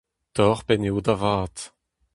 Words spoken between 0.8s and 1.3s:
eo da